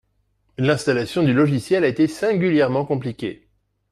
L'installation 0.57 1.21
du 1.21 1.31
logiciel 1.31 1.83
a 1.83 1.87
été 1.87 2.07
singulièrement 2.07 2.85
compliquée 2.85 3.47